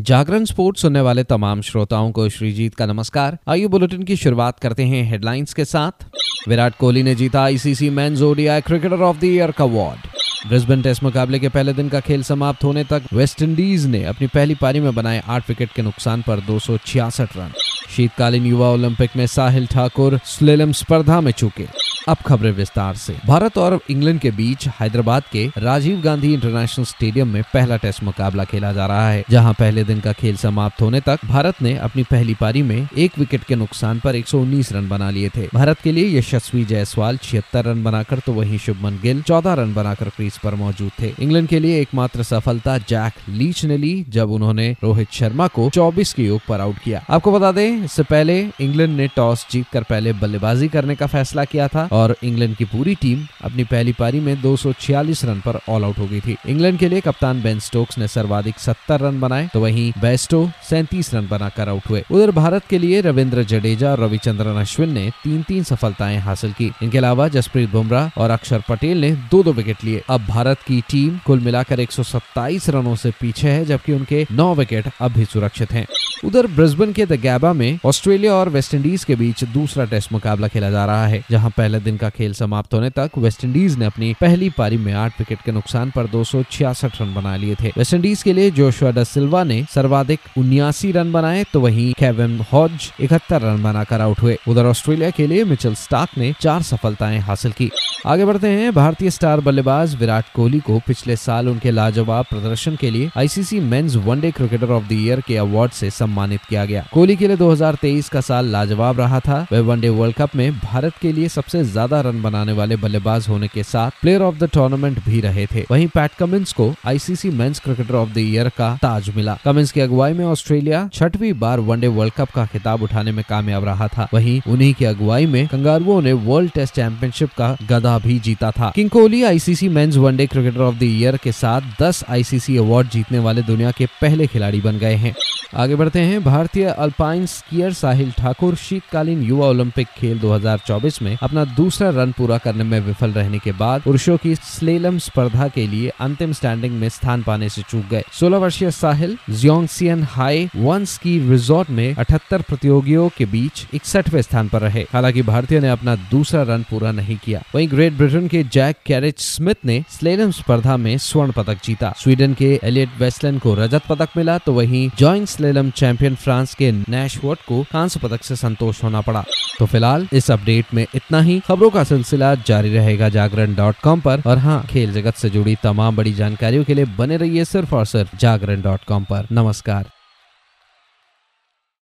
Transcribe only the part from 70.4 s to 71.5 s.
की टीम कुल